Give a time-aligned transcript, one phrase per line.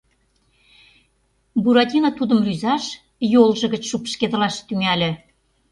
[1.63, 2.83] Буратино тудым рӱзаш,
[3.33, 5.11] йолжо гыч шупшкедылаш тӱҥале.